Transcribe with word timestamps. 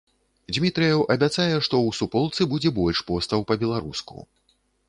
Дзмітрыеў 0.55 1.03
абяцае, 1.15 1.53
што 1.67 1.75
ў 1.87 1.99
суполцы 1.99 2.49
будзе 2.55 2.75
больш 2.81 3.05
постаў 3.13 3.39
па-беларуску. 3.53 4.27